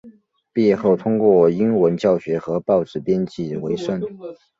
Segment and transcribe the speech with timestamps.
[0.51, 4.01] 毕业后通过英文教学和报纸编辑维生。